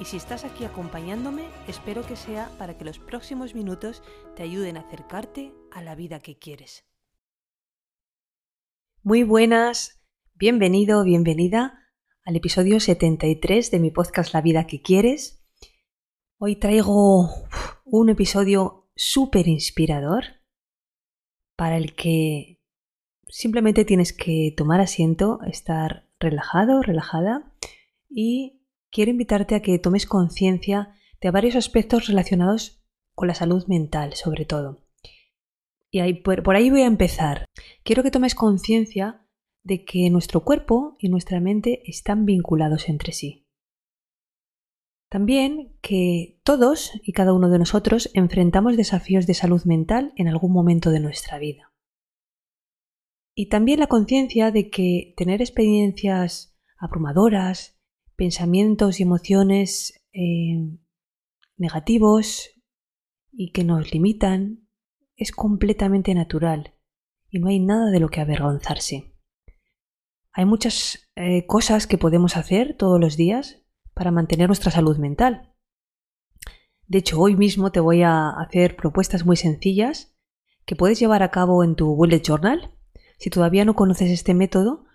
[0.00, 4.02] y si estás aquí acompañándome, espero que sea para que los próximos minutos
[4.36, 6.84] te ayuden a acercarte a la vida que quieres.
[9.02, 10.00] Muy buenas,
[10.34, 11.84] bienvenido, bienvenida
[12.24, 15.44] al episodio 73 de mi podcast La vida que quieres.
[16.38, 17.28] Hoy traigo
[17.84, 20.24] un episodio súper inspirador
[21.56, 22.60] para el que
[23.28, 27.52] simplemente tienes que tomar asiento, estar relajado, relajada
[28.08, 28.57] y
[28.90, 34.44] quiero invitarte a que tomes conciencia de varios aspectos relacionados con la salud mental, sobre
[34.44, 34.84] todo.
[35.90, 37.44] Y por ahí voy a empezar.
[37.82, 39.26] Quiero que tomes conciencia
[39.62, 43.46] de que nuestro cuerpo y nuestra mente están vinculados entre sí.
[45.10, 50.52] También que todos y cada uno de nosotros enfrentamos desafíos de salud mental en algún
[50.52, 51.72] momento de nuestra vida.
[53.34, 57.77] Y también la conciencia de que tener experiencias abrumadoras,
[58.18, 60.76] pensamientos y emociones eh,
[61.56, 62.50] negativos
[63.30, 64.68] y que nos limitan
[65.14, 66.74] es completamente natural
[67.30, 69.14] y no hay nada de lo que avergonzarse.
[70.32, 73.62] Hay muchas eh, cosas que podemos hacer todos los días
[73.94, 75.54] para mantener nuestra salud mental.
[76.88, 80.16] De hecho, hoy mismo te voy a hacer propuestas muy sencillas
[80.64, 82.74] que puedes llevar a cabo en tu bullet journal.
[83.18, 84.87] Si todavía no conoces este método,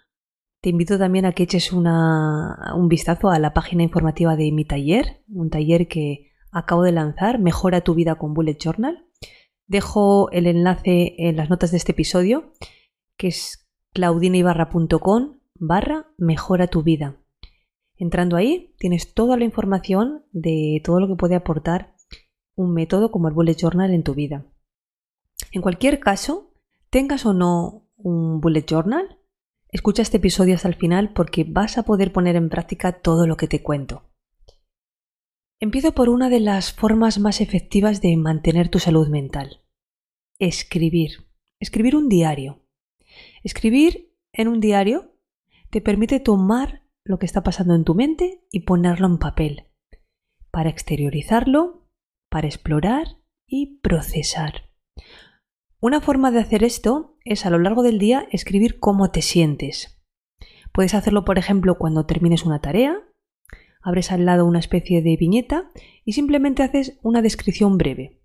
[0.64, 5.22] te invito también a que eches un vistazo a la página informativa de mi taller,
[5.28, 9.06] un taller que acabo de lanzar, Mejora tu vida con Bullet Journal.
[9.68, 12.54] Dejo el enlace en las notas de este episodio,
[13.18, 17.18] que es claudineibarra.com barra mejora tu vida.
[17.98, 21.94] Entrando ahí tienes toda la información de todo lo que puede aportar
[22.56, 24.46] un método como el Bullet Journal en tu vida.
[25.52, 26.54] En cualquier caso,
[26.90, 29.20] tengas o no un Bullet Journal,
[29.74, 33.38] Escucha este episodio hasta el final porque vas a poder poner en práctica todo lo
[33.38, 34.04] que te cuento.
[35.60, 39.64] Empiezo por una de las formas más efectivas de mantener tu salud mental.
[40.38, 41.28] Escribir.
[41.60, 42.68] Escribir un diario.
[43.44, 45.18] Escribir en un diario
[45.72, 49.64] te permite tomar lo que está pasando en tu mente y ponerlo en papel,
[50.52, 51.88] para exteriorizarlo,
[52.30, 53.18] para explorar
[53.48, 54.63] y procesar.
[55.84, 60.02] Una forma de hacer esto es a lo largo del día escribir cómo te sientes.
[60.72, 62.96] Puedes hacerlo, por ejemplo, cuando termines una tarea,
[63.82, 65.72] abres al lado una especie de viñeta
[66.06, 68.22] y simplemente haces una descripción breve.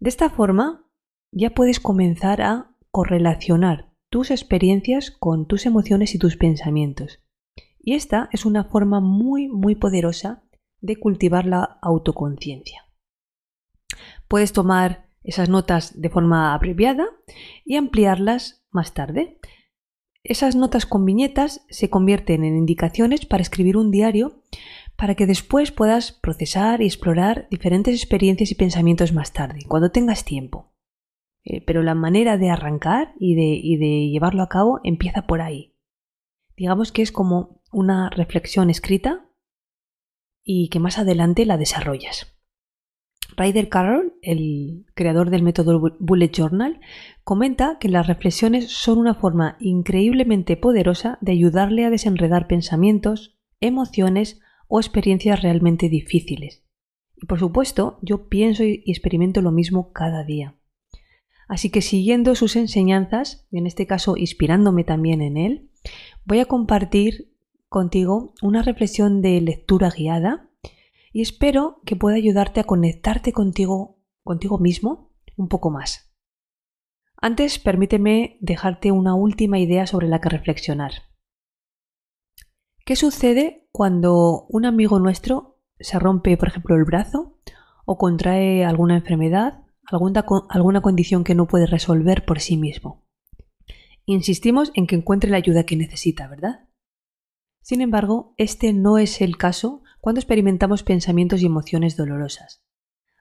[0.00, 0.88] De esta forma,
[1.32, 7.22] ya puedes comenzar a correlacionar tus experiencias con tus emociones y tus pensamientos.
[7.78, 10.44] Y esta es una forma muy, muy poderosa
[10.80, 12.86] de cultivar la autoconciencia.
[14.28, 17.06] Puedes tomar esas notas de forma abreviada
[17.62, 19.38] y ampliarlas más tarde.
[20.24, 24.42] Esas notas con viñetas se convierten en indicaciones para escribir un diario
[24.96, 30.24] para que después puedas procesar y explorar diferentes experiencias y pensamientos más tarde, cuando tengas
[30.24, 30.72] tiempo.
[31.44, 35.42] Eh, pero la manera de arrancar y de, y de llevarlo a cabo empieza por
[35.42, 35.76] ahí.
[36.56, 39.30] Digamos que es como una reflexión escrita
[40.42, 42.37] y que más adelante la desarrollas.
[43.38, 46.80] Ryder Carroll, el creador del método Bullet Journal,
[47.22, 54.40] comenta que las reflexiones son una forma increíblemente poderosa de ayudarle a desenredar pensamientos, emociones
[54.66, 56.64] o experiencias realmente difíciles.
[57.16, 60.56] Y por supuesto, yo pienso y experimento lo mismo cada día.
[61.46, 65.70] Así que siguiendo sus enseñanzas, y en este caso inspirándome también en él,
[66.24, 67.32] voy a compartir
[67.68, 70.47] contigo una reflexión de lectura guiada
[71.12, 76.12] y espero que pueda ayudarte a conectarte contigo, contigo mismo un poco más.
[77.20, 80.92] Antes, permíteme dejarte una última idea sobre la que reflexionar.
[82.84, 87.38] ¿Qué sucede cuando un amigo nuestro se rompe, por ejemplo, el brazo
[87.84, 93.04] o contrae alguna enfermedad, alguna, alguna condición que no puede resolver por sí mismo?
[94.06, 96.68] Insistimos en que encuentre la ayuda que necesita, ¿verdad?
[97.60, 102.64] Sin embargo, este no es el caso cuando experimentamos pensamientos y emociones dolorosas.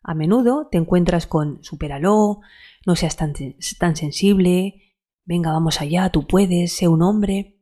[0.03, 2.41] A menudo te encuentras con supéralo,
[2.85, 3.33] no seas tan,
[3.79, 4.95] tan sensible,
[5.25, 7.59] venga, vamos allá, tú puedes, sé un hombre.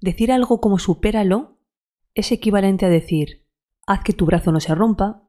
[0.00, 1.58] Decir algo como supéralo
[2.14, 3.48] es equivalente a decir
[3.88, 5.26] haz que tu brazo no se rompa,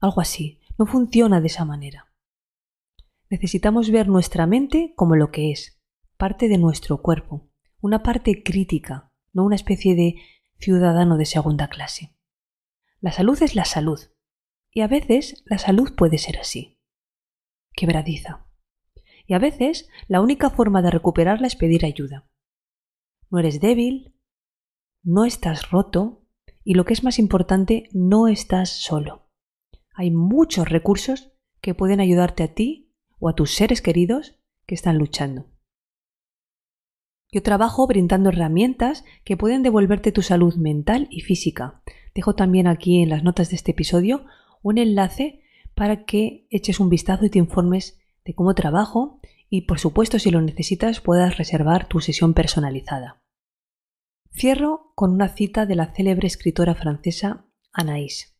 [0.00, 0.60] algo así.
[0.78, 2.10] No funciona de esa manera.
[3.28, 5.78] Necesitamos ver nuestra mente como lo que es,
[6.16, 10.14] parte de nuestro cuerpo, una parte crítica, no una especie de
[10.58, 12.16] ciudadano de segunda clase.
[13.00, 14.00] La salud es la salud,
[14.72, 16.80] y a veces la salud puede ser así,
[17.72, 18.46] quebradiza.
[19.26, 22.28] Y a veces la única forma de recuperarla es pedir ayuda.
[23.30, 24.16] No eres débil,
[25.04, 26.26] no estás roto
[26.64, 29.30] y lo que es más importante, no estás solo.
[29.94, 34.98] Hay muchos recursos que pueden ayudarte a ti o a tus seres queridos que están
[34.98, 35.46] luchando.
[37.30, 41.82] Yo trabajo brindando herramientas que pueden devolverte tu salud mental y física.
[42.18, 44.26] Dejo también aquí en las notas de este episodio
[44.60, 45.44] un enlace
[45.76, 50.32] para que eches un vistazo y te informes de cómo trabajo y por supuesto si
[50.32, 53.22] lo necesitas puedas reservar tu sesión personalizada.
[54.34, 58.36] Cierro con una cita de la célebre escritora francesa Anaïs.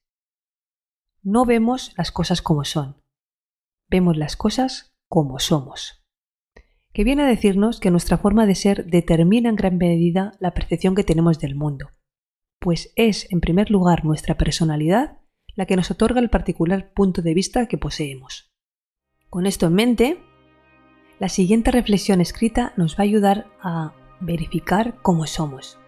[1.23, 3.01] No vemos las cosas como son,
[3.89, 6.03] vemos las cosas como somos
[6.93, 10.97] que viene a decirnos que nuestra forma de ser determina en gran medida la percepción
[10.97, 11.91] que tenemos del mundo,
[12.59, 15.19] pues es, en primer lugar, nuestra personalidad
[15.55, 18.53] la que nos otorga el particular punto de vista que poseemos.
[19.29, 20.19] Con esto en mente,
[21.19, 25.79] la siguiente reflexión escrita nos va a ayudar a verificar cómo somos.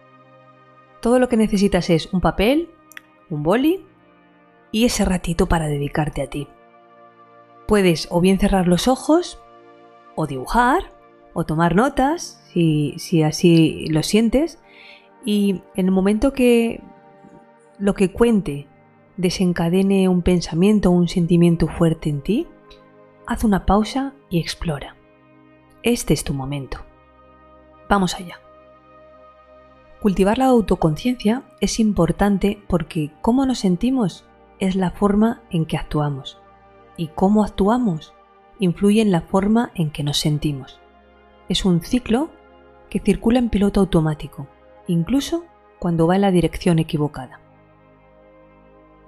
[1.01, 2.69] Todo lo que necesitas es un papel,
[3.29, 3.85] un boli
[4.73, 6.49] y ese ratito para dedicarte a ti.
[7.65, 9.39] Puedes o bien cerrar los ojos
[10.15, 10.93] o dibujar
[11.33, 14.59] o tomar notas, si, si así lo sientes,
[15.25, 16.81] y en el momento que
[17.77, 18.67] lo que cuente
[19.17, 22.47] desencadene un pensamiento o un sentimiento fuerte en ti,
[23.27, 24.95] haz una pausa y explora.
[25.83, 26.79] Este es tu momento.
[27.89, 28.39] Vamos allá.
[30.01, 34.25] Cultivar la autoconciencia es importante porque cómo nos sentimos
[34.59, 36.39] es la forma en que actuamos
[36.97, 38.13] y cómo actuamos
[38.59, 40.79] influye en la forma en que nos sentimos.
[41.49, 42.29] Es un ciclo
[42.89, 44.47] que circula en piloto automático,
[44.91, 45.45] incluso
[45.79, 47.39] cuando va en la dirección equivocada.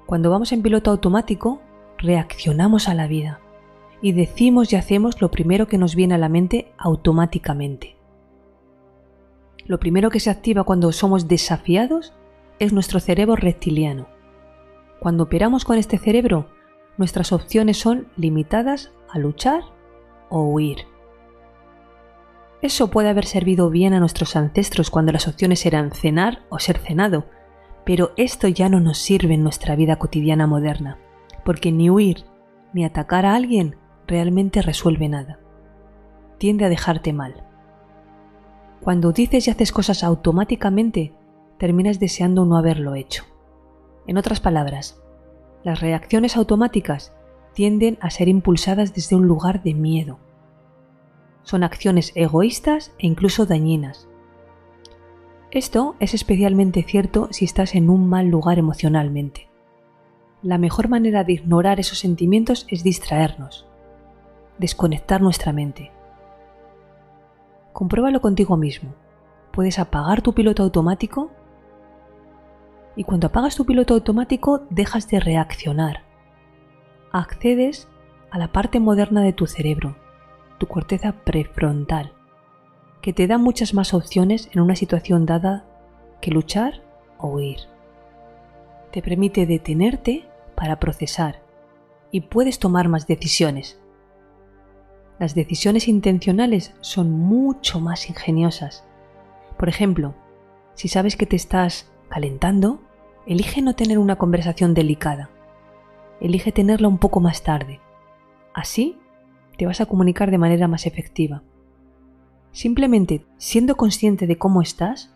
[0.05, 1.61] Cuando vamos en piloto automático,
[1.97, 3.39] reaccionamos a la vida
[4.01, 7.95] y decimos y hacemos lo primero que nos viene a la mente automáticamente.
[9.65, 12.13] Lo primero que se activa cuando somos desafiados
[12.59, 14.07] es nuestro cerebro reptiliano.
[14.99, 16.49] Cuando operamos con este cerebro,
[16.97, 19.63] nuestras opciones son limitadas a luchar
[20.29, 20.92] o huir.
[22.63, 26.77] Eso puede haber servido bien a nuestros ancestros cuando las opciones eran cenar o ser
[26.77, 27.25] cenado,
[27.85, 30.97] pero esto ya no nos sirve en nuestra vida cotidiana moderna,
[31.43, 32.23] porque ni huir
[32.71, 33.75] ni atacar a alguien
[34.07, 35.41] realmente resuelve nada.
[36.37, 37.43] Tiende a dejarte mal.
[38.79, 41.13] Cuando dices y haces cosas automáticamente,
[41.57, 43.25] terminas deseando no haberlo hecho.
[44.07, 45.03] En otras palabras,
[45.65, 47.13] las reacciones automáticas
[47.53, 50.17] tienden a ser impulsadas desde un lugar de miedo.
[51.43, 54.07] Son acciones egoístas e incluso dañinas.
[55.51, 59.49] Esto es especialmente cierto si estás en un mal lugar emocionalmente.
[60.41, 63.67] La mejor manera de ignorar esos sentimientos es distraernos,
[64.57, 65.91] desconectar nuestra mente.
[67.71, 68.93] Compruébalo contigo mismo.
[69.51, 71.31] Puedes apagar tu piloto automático
[72.95, 76.03] y cuando apagas tu piloto automático dejas de reaccionar.
[77.11, 77.87] Accedes
[78.31, 79.95] a la parte moderna de tu cerebro,
[80.63, 82.13] tu corteza prefrontal,
[83.01, 85.65] que te da muchas más opciones en una situación dada
[86.21, 86.81] que luchar
[87.17, 87.57] o huir.
[88.93, 91.41] Te permite detenerte para procesar
[92.11, 93.77] y puedes tomar más decisiones.
[95.19, 98.85] Las decisiones intencionales son mucho más ingeniosas.
[99.57, 100.15] Por ejemplo,
[100.75, 102.79] si sabes que te estás calentando,
[103.27, 105.29] elige no tener una conversación delicada.
[106.21, 107.81] Elige tenerla un poco más tarde.
[108.53, 108.97] Así
[109.57, 111.43] te vas a comunicar de manera más efectiva.
[112.51, 115.15] Simplemente siendo consciente de cómo estás,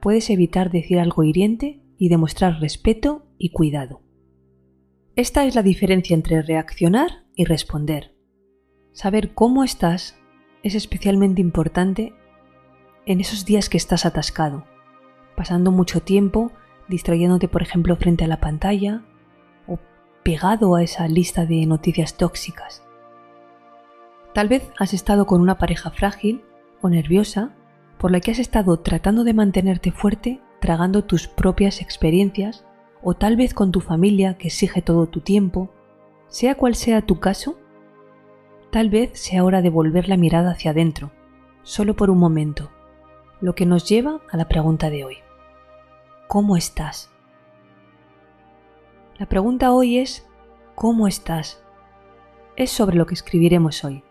[0.00, 4.02] puedes evitar decir algo hiriente y demostrar respeto y cuidado.
[5.16, 8.14] Esta es la diferencia entre reaccionar y responder.
[8.92, 10.16] Saber cómo estás
[10.62, 12.14] es especialmente importante
[13.06, 14.64] en esos días que estás atascado
[15.38, 16.50] pasando mucho tiempo
[16.88, 19.04] distrayéndote, por ejemplo, frente a la pantalla
[19.68, 19.78] o
[20.24, 22.82] pegado a esa lista de noticias tóxicas.
[24.34, 26.44] Tal vez has estado con una pareja frágil
[26.80, 27.54] o nerviosa
[27.98, 32.64] por la que has estado tratando de mantenerte fuerte tragando tus propias experiencias
[33.02, 35.70] o tal vez con tu familia que exige todo tu tiempo.
[36.28, 37.58] Sea cual sea tu caso,
[38.70, 41.10] tal vez sea hora de volver la mirada hacia adentro,
[41.62, 42.70] solo por un momento,
[43.40, 45.16] lo que nos lleva a la pregunta de hoy.
[46.26, 47.10] ¿Cómo estás?
[49.18, 50.28] La pregunta hoy es,
[50.74, 51.60] ¿Cómo estás?
[52.54, 54.04] Es sobre lo que escribiremos hoy.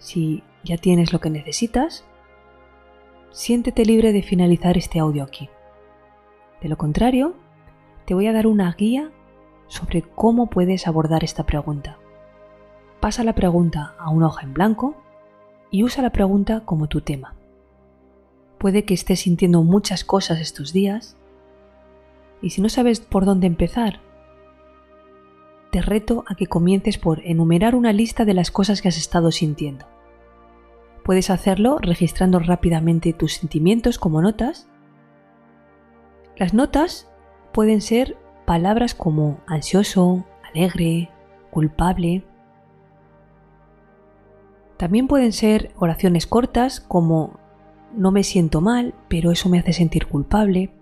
[0.00, 2.04] Si ya tienes lo que necesitas,
[3.30, 5.50] siéntete libre de finalizar este audio aquí.
[6.62, 7.36] De lo contrario,
[8.06, 9.10] te voy a dar una guía
[9.68, 11.98] sobre cómo puedes abordar esta pregunta.
[12.98, 14.96] Pasa la pregunta a una hoja en blanco
[15.70, 17.34] y usa la pregunta como tu tema.
[18.58, 21.14] Puede que estés sintiendo muchas cosas estos días
[22.40, 24.00] y si no sabes por dónde empezar,
[25.70, 29.30] te reto a que comiences por enumerar una lista de las cosas que has estado
[29.30, 29.86] sintiendo.
[31.04, 34.68] Puedes hacerlo registrando rápidamente tus sentimientos como notas.
[36.36, 37.08] Las notas
[37.52, 41.10] pueden ser palabras como ansioso, alegre,
[41.50, 42.24] culpable.
[44.76, 47.38] También pueden ser oraciones cortas como
[47.94, 50.72] no me siento mal, pero eso me hace sentir culpable,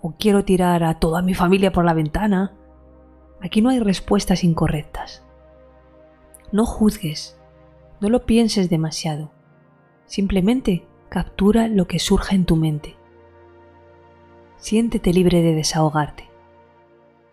[0.00, 2.52] o quiero tirar a toda mi familia por la ventana,
[3.42, 5.24] Aquí no hay respuestas incorrectas.
[6.52, 7.36] No juzgues,
[8.00, 9.32] no lo pienses demasiado.
[10.06, 12.96] Simplemente captura lo que surja en tu mente.
[14.58, 16.30] Siéntete libre de desahogarte.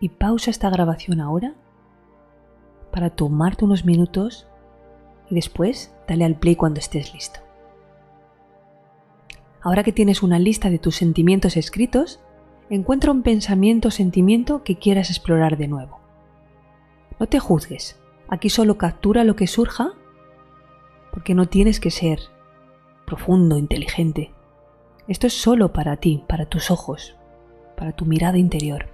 [0.00, 1.54] Y pausa esta grabación ahora
[2.90, 4.48] para tomarte unos minutos
[5.30, 7.38] y después dale al play cuando estés listo.
[9.62, 12.18] Ahora que tienes una lista de tus sentimientos escritos,
[12.68, 15.99] encuentra un pensamiento o sentimiento que quieras explorar de nuevo.
[17.20, 18.00] No te juzgues.
[18.28, 19.92] Aquí solo captura lo que surja
[21.12, 22.20] porque no tienes que ser
[23.04, 24.32] profundo, inteligente.
[25.06, 27.16] Esto es solo para ti, para tus ojos,
[27.76, 28.86] para tu mirada interior.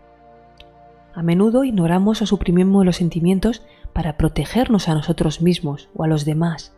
[1.14, 6.24] A menudo ignoramos o suprimimos los sentimientos para protegernos a nosotros mismos o a los
[6.24, 6.74] demás.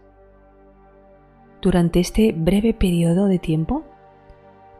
[1.62, 3.84] Durante este breve periodo de tiempo,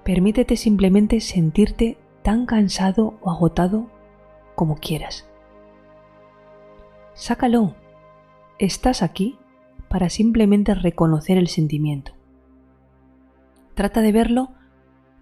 [0.05, 3.89] permítete simplemente sentirte tan cansado o agotado
[4.55, 5.28] como quieras.
[7.19, 7.75] Sácalo.
[8.61, 9.37] Estás aquí
[9.89, 12.13] para simplemente reconocer el sentimiento.
[13.75, 14.51] Trata de verlo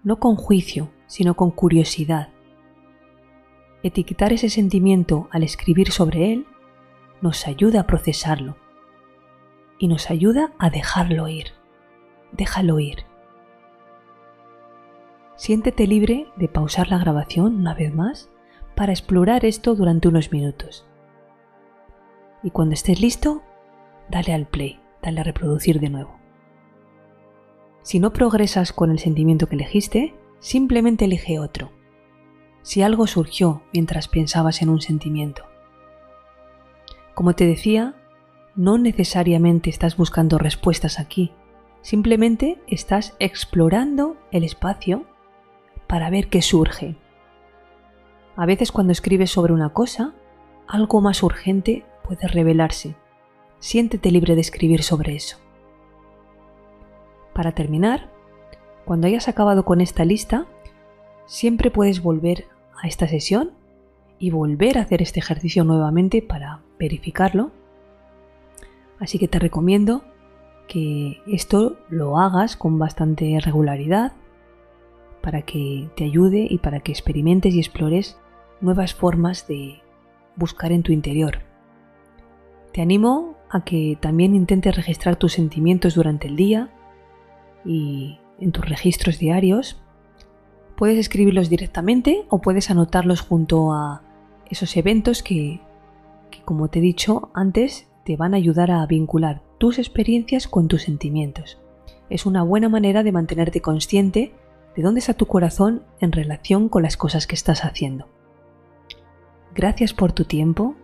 [0.03, 2.29] no con juicio, sino con curiosidad.
[3.81, 6.45] Etiquetar ese sentimiento al escribir sobre él
[7.21, 8.57] nos ayuda a procesarlo
[9.79, 11.47] y nos ayuda a dejarlo ir.
[12.31, 13.05] Déjalo ir.
[15.35, 18.29] Siéntete libre de pausar la grabación una vez más
[18.75, 20.85] para explorar esto durante unos minutos
[22.43, 23.41] y cuando estés listo,
[24.09, 26.17] dale al play, dale a reproducir de nuevo.
[27.81, 31.71] Si no progresas con el sentimiento que elegiste, simplemente elige otro.
[32.61, 35.43] Si algo surgió mientras pensabas en un sentimiento.
[37.13, 37.95] Como te decía,
[38.55, 41.31] no necesariamente estás buscando respuestas aquí,
[41.81, 45.05] simplemente estás explorando el espacio
[45.87, 46.97] para ver qué surge.
[48.35, 50.13] A veces cuando escribes sobre una cosa,
[50.67, 52.95] algo más urgente puede revelarse.
[53.59, 55.37] Siéntete libre de escribir sobre eso.
[57.33, 58.09] Para terminar,
[58.85, 60.47] cuando hayas acabado con esta lista,
[61.25, 62.45] siempre puedes volver
[62.81, 63.51] a esta sesión
[64.19, 67.51] y volver a hacer este ejercicio nuevamente para verificarlo.
[68.99, 70.03] Así que te recomiendo
[70.67, 74.13] que esto lo hagas con bastante regularidad
[75.21, 78.17] para que te ayude y para que experimentes y explores
[78.61, 79.81] nuevas formas de
[80.35, 81.46] buscar en tu interior.
[82.77, 86.69] Te animo a que también intentes registrar tus sentimientos durante el día
[87.65, 89.81] y en tus registros diarios.
[90.75, 94.03] Puedes escribirlos directamente o puedes anotarlos junto a
[94.51, 95.59] esos eventos que,
[96.29, 100.67] que, como te he dicho antes, te van a ayudar a vincular tus experiencias con
[100.67, 101.57] tus sentimientos.
[102.11, 104.35] Es una buena manera de mantenerte consciente
[104.75, 108.05] de dónde está tu corazón en relación con las cosas que estás haciendo.
[109.55, 110.75] Gracias por tu tiempo.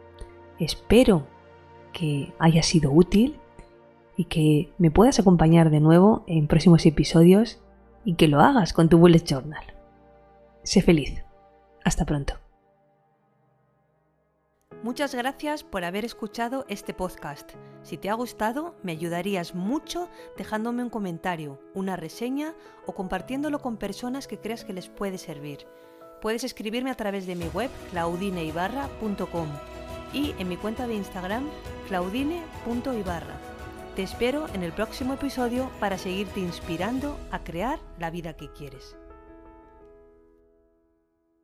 [0.58, 1.32] Espero
[1.94, 3.40] que haya sido útil
[4.18, 7.60] y que me puedas acompañar de nuevo en próximos episodios
[8.04, 9.64] y que lo hagas con tu bullet journal.
[10.64, 11.24] Sé feliz.
[11.84, 12.36] Hasta pronto.
[14.84, 17.52] Muchas gracias por haber escuchado este podcast.
[17.84, 22.54] Si te ha gustado, me ayudarías mucho dejándome un comentario, una reseña
[22.86, 25.66] o compartiéndolo con personas que creas que les puede servir.
[26.22, 29.73] Puedes escribirme a través de mi web claudineibarra.com
[30.14, 31.50] y en mi cuenta de Instagram
[31.88, 33.38] claudine.ibarra.
[33.96, 38.96] Te espero en el próximo episodio para seguirte inspirando a crear la vida que quieres.